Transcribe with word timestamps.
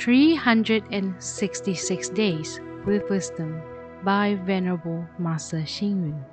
366 0.00 2.08
Days 2.08 2.58
with 2.86 3.08
Wisdom 3.10 3.60
by 4.02 4.34
Venerable 4.46 5.06
Master 5.18 5.58
Xing 5.58 6.06
Yun. 6.06 6.24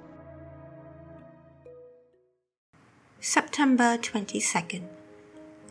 September 3.19 3.97
22nd. 3.97 4.83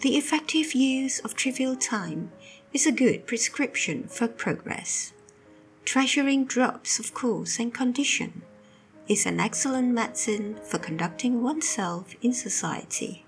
The 0.03 0.19
effective 0.19 0.75
use 0.75 1.21
of 1.21 1.35
trivial 1.35 1.75
time 1.75 2.33
is 2.75 2.87
a 2.87 2.93
good 2.93 3.27
prescription 3.27 4.09
for 4.09 4.29
progress. 4.29 5.15
Treasuring 5.87 6.45
drops 6.45 6.99
of 6.99 7.15
cause 7.15 7.59
and 7.59 7.73
condition 7.73 8.43
is 9.09 9.25
an 9.25 9.41
excellent 9.41 9.95
medicine 9.95 10.61
for 10.63 10.79
conducting 10.79 11.43
oneself 11.43 12.15
in 12.21 12.35
society. 12.35 13.25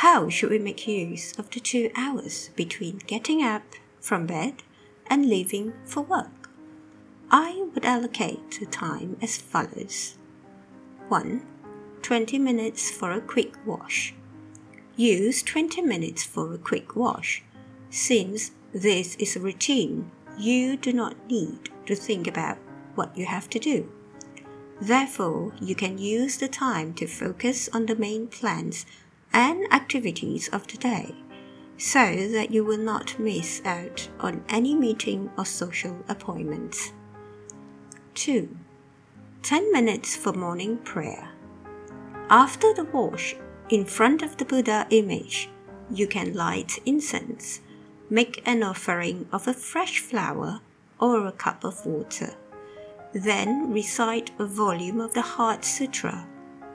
How 0.00 0.30
should 0.30 0.48
we 0.48 0.58
make 0.58 0.88
use 0.88 1.38
of 1.38 1.50
the 1.50 1.60
two 1.60 1.90
hours 1.94 2.48
between 2.56 3.02
getting 3.06 3.42
up 3.42 3.60
from 4.00 4.24
bed 4.26 4.62
and 5.08 5.28
leaving 5.28 5.74
for 5.84 6.00
work? 6.00 6.48
I 7.30 7.66
would 7.74 7.84
allocate 7.84 8.58
the 8.58 8.64
time 8.64 9.18
as 9.20 9.36
follows 9.36 10.16
1. 11.08 11.42
20 12.00 12.38
minutes 12.38 12.90
for 12.90 13.12
a 13.12 13.20
quick 13.20 13.54
wash. 13.66 14.14
Use 14.96 15.42
20 15.42 15.82
minutes 15.82 16.24
for 16.24 16.54
a 16.54 16.58
quick 16.58 16.96
wash. 16.96 17.42
Since 17.90 18.52
this 18.72 19.16
is 19.16 19.36
a 19.36 19.40
routine, 19.40 20.10
you 20.38 20.78
do 20.78 20.94
not 20.94 21.14
need 21.28 21.68
to 21.84 21.94
think 21.94 22.26
about 22.26 22.56
what 22.94 23.14
you 23.18 23.26
have 23.26 23.50
to 23.50 23.58
do. 23.58 23.92
Therefore, 24.80 25.52
you 25.60 25.74
can 25.74 25.98
use 25.98 26.38
the 26.38 26.48
time 26.48 26.94
to 26.94 27.06
focus 27.06 27.68
on 27.74 27.84
the 27.84 27.96
main 27.96 28.28
plans 28.28 28.86
and 29.32 29.72
activities 29.72 30.48
of 30.48 30.66
the 30.66 30.76
day 30.78 31.14
so 31.80 32.28
that 32.28 32.50
you 32.50 32.62
will 32.62 32.78
not 32.78 33.18
miss 33.18 33.62
out 33.64 34.06
on 34.20 34.44
any 34.50 34.74
meeting 34.74 35.30
or 35.38 35.46
social 35.46 35.96
appointments. 36.08 36.92
2. 38.14 38.54
10 39.42 39.72
minutes 39.72 40.14
for 40.14 40.34
morning 40.34 40.76
prayer. 40.76 41.30
After 42.28 42.74
the 42.74 42.84
wash, 42.84 43.34
in 43.70 43.86
front 43.86 44.20
of 44.20 44.36
the 44.36 44.44
Buddha 44.44 44.86
image, 44.90 45.48
you 45.90 46.06
can 46.06 46.34
light 46.34 46.78
incense, 46.84 47.60
make 48.10 48.42
an 48.44 48.62
offering 48.62 49.26
of 49.32 49.48
a 49.48 49.54
fresh 49.54 50.00
flower 50.00 50.60
or 51.00 51.26
a 51.26 51.32
cup 51.32 51.64
of 51.64 51.86
water. 51.86 52.34
Then 53.14 53.72
recite 53.72 54.32
a 54.38 54.44
volume 54.44 55.00
of 55.00 55.14
the 55.14 55.22
Heart 55.22 55.64
Sutra 55.64 56.28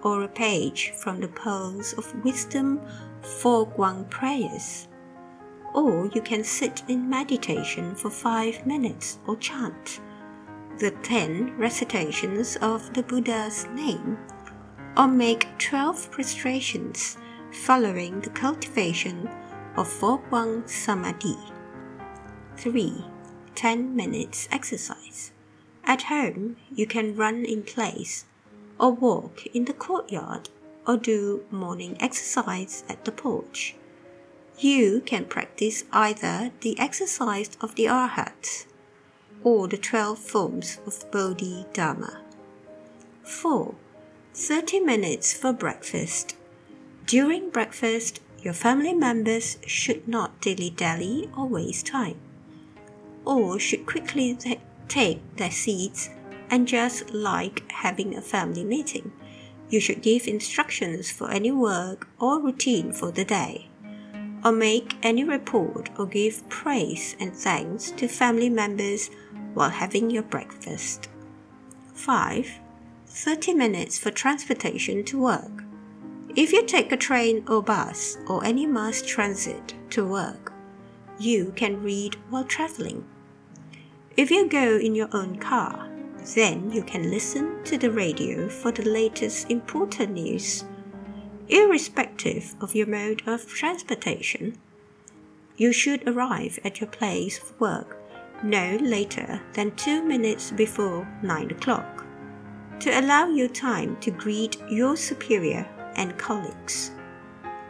or 0.03 0.23
a 0.23 0.27
page 0.27 0.91
from 0.95 1.19
the 1.19 1.27
Pearls 1.27 1.93
of 1.93 2.23
Wisdom 2.23 2.81
Fo 3.21 3.65
Guang 3.65 4.09
prayers. 4.09 4.87
Or 5.73 6.07
you 6.07 6.21
can 6.21 6.43
sit 6.43 6.83
in 6.87 7.09
meditation 7.09 7.95
for 7.95 8.09
five 8.09 8.65
minutes 8.65 9.19
or 9.27 9.35
chant 9.37 9.99
the 10.79 10.91
ten 11.03 11.57
recitations 11.57 12.57
of 12.57 12.93
the 12.93 13.03
Buddha's 13.03 13.65
name, 13.73 14.17
or 14.97 15.07
make 15.07 15.47
twelve 15.57 16.11
prostrations 16.11 17.17
following 17.51 18.19
the 18.21 18.29
cultivation 18.29 19.29
of 19.77 19.87
Fo 19.87 20.17
Guang 20.29 20.67
Samadhi. 20.67 21.37
3. 22.57 23.05
10 23.55 23.95
minutes 23.95 24.49
exercise. 24.51 25.31
At 25.85 26.03
home, 26.03 26.57
you 26.73 26.85
can 26.85 27.15
run 27.15 27.45
in 27.45 27.63
place 27.63 28.25
or 28.79 28.91
walk 28.91 29.45
in 29.47 29.65
the 29.65 29.73
courtyard 29.73 30.49
or 30.87 30.97
do 30.97 31.43
morning 31.51 31.97
exercise 31.99 32.83
at 32.89 33.05
the 33.05 33.11
porch. 33.11 33.75
You 34.57 35.01
can 35.05 35.25
practice 35.25 35.83
either 35.91 36.51
the 36.61 36.79
exercise 36.79 37.49
of 37.61 37.75
the 37.75 37.87
Arhats 37.87 38.65
or 39.43 39.67
the 39.67 39.77
12 39.77 40.17
forms 40.17 40.79
of 40.85 41.11
Bodhidharma. 41.11 42.21
4. 43.23 43.75
30 44.33 44.79
minutes 44.81 45.33
for 45.33 45.53
breakfast. 45.53 46.35
During 47.05 47.49
breakfast, 47.49 48.21
your 48.41 48.53
family 48.53 48.93
members 48.93 49.57
should 49.65 50.07
not 50.07 50.41
dilly 50.41 50.69
dally 50.69 51.29
or 51.37 51.47
waste 51.47 51.87
time, 51.87 52.17
or 53.25 53.59
should 53.59 53.85
quickly 53.85 54.37
take 54.87 55.35
their 55.37 55.51
seats 55.51 56.09
and 56.49 56.67
just 56.67 57.13
like 57.13 57.69
having 57.71 58.15
a 58.15 58.21
family 58.21 58.63
meeting, 58.63 59.11
you 59.69 59.79
should 59.79 60.01
give 60.01 60.27
instructions 60.27 61.11
for 61.11 61.31
any 61.31 61.51
work 61.51 62.07
or 62.19 62.41
routine 62.41 62.91
for 62.91 63.11
the 63.11 63.25
day, 63.25 63.69
or 64.43 64.51
make 64.51 64.95
any 65.03 65.23
report 65.23 65.89
or 65.97 66.05
give 66.05 66.47
praise 66.49 67.15
and 67.19 67.35
thanks 67.35 67.91
to 67.91 68.07
family 68.07 68.49
members 68.49 69.09
while 69.53 69.69
having 69.69 70.09
your 70.09 70.23
breakfast. 70.23 71.09
5. 71.93 72.59
30 73.07 73.53
minutes 73.53 73.97
for 73.97 74.11
transportation 74.11 75.03
to 75.05 75.17
work. 75.17 75.63
If 76.35 76.51
you 76.51 76.65
take 76.65 76.91
a 76.91 76.97
train 76.97 77.45
or 77.47 77.63
bus 77.63 78.17
or 78.27 78.43
any 78.43 78.65
mass 78.65 79.01
transit 79.01 79.73
to 79.91 80.05
work, 80.05 80.51
you 81.17 81.53
can 81.55 81.81
read 81.81 82.15
while 82.29 82.43
traveling. 82.43 83.05
If 84.17 84.29
you 84.29 84.49
go 84.49 84.75
in 84.77 84.95
your 84.95 85.07
own 85.13 85.39
car, 85.39 85.89
then 86.33 86.71
you 86.71 86.81
can 86.81 87.11
listen 87.11 87.63
to 87.63 87.77
the 87.77 87.91
radio 87.91 88.49
for 88.49 88.71
the 88.71 88.89
latest 88.89 89.49
important 89.51 90.11
news, 90.11 90.65
irrespective 91.47 92.55
of 92.59 92.73
your 92.73 92.87
mode 92.87 93.21
of 93.27 93.47
transportation. 93.47 94.57
You 95.55 95.71
should 95.71 96.07
arrive 96.07 96.59
at 96.63 96.81
your 96.81 96.89
place 96.89 97.37
of 97.37 97.59
work 97.59 97.97
no 98.43 98.77
later 98.81 99.41
than 99.53 99.75
two 99.75 100.03
minutes 100.03 100.51
before 100.51 101.07
9 101.21 101.51
o'clock 101.51 102.05
to 102.79 102.99
allow 102.99 103.27
you 103.27 103.47
time 103.47 103.97
to 104.01 104.11
greet 104.11 104.57
your 104.69 104.97
superior 104.97 105.65
and 105.95 106.17
colleagues. 106.17 106.91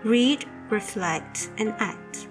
Read, 0.03 0.45
reflect, 0.69 1.49
and 1.57 1.69
act. 1.77 2.27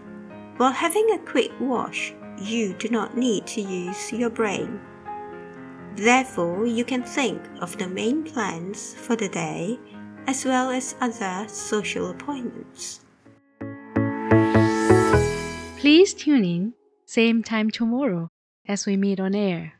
While 0.56 0.73
having 0.73 1.11
a 1.11 1.19
quick 1.19 1.53
wash, 1.61 2.12
you 2.41 2.75
do 2.75 2.89
not 2.89 3.17
need 3.17 3.47
to 3.49 3.61
use 3.61 4.12
your 4.12 4.31
brain 4.31 4.81
Therefore, 5.97 6.66
you 6.66 6.84
can 6.84 7.03
think 7.03 7.41
of 7.60 7.78
the 7.78 7.87
main 7.87 8.25
plans 8.25 8.94
for 8.94 9.15
the 9.15 9.28
day 9.28 9.78
as 10.27 10.44
well 10.44 10.71
as 10.71 10.97
other 11.00 11.47
social 11.49 12.10
appointments. 12.10 13.00
Please 15.78 16.15
tune 16.15 16.44
in, 16.44 16.75
same 17.06 17.43
time 17.43 17.71
tomorrow 17.71 18.31
as 18.66 18.87
we 18.87 18.97
meet 18.97 19.21
on 19.21 19.34
air. 19.34 19.75